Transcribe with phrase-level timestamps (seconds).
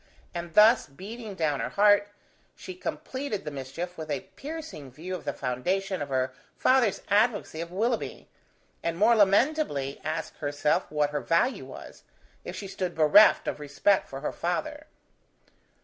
[0.33, 2.09] And thus beating down her heart,
[2.55, 7.61] she completed the mischief with a piercing view of the foundation of her father's advocacy
[7.61, 8.27] of Willoughby,
[8.81, 12.01] and more lamentably asked herself what her value was,
[12.43, 14.87] if she stood bereft of respect for her father.